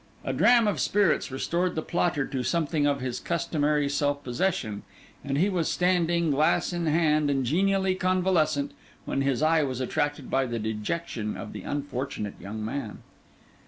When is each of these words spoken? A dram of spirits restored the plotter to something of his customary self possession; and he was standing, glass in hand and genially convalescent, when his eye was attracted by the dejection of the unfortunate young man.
A 0.25 0.33
dram 0.33 0.67
of 0.67 0.79
spirits 0.79 1.29
restored 1.29 1.75
the 1.75 1.83
plotter 1.83 2.25
to 2.25 2.41
something 2.41 2.87
of 2.87 3.01
his 3.01 3.19
customary 3.19 3.87
self 3.87 4.23
possession; 4.23 4.81
and 5.23 5.37
he 5.37 5.47
was 5.47 5.69
standing, 5.69 6.31
glass 6.31 6.73
in 6.73 6.87
hand 6.87 7.29
and 7.29 7.45
genially 7.45 7.93
convalescent, 7.93 8.71
when 9.05 9.21
his 9.21 9.43
eye 9.43 9.61
was 9.61 9.79
attracted 9.79 10.27
by 10.27 10.47
the 10.47 10.57
dejection 10.57 11.37
of 11.37 11.53
the 11.53 11.61
unfortunate 11.61 12.33
young 12.41 12.65
man. 12.65 13.03